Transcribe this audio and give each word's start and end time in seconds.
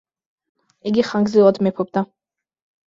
იგი 0.93 1.05
ხანგრძლივად 1.11 1.63
მეფობდა. 1.69 2.07